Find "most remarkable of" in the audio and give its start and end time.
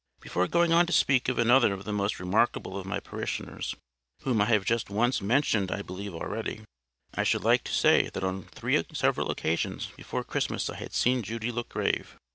1.93-2.87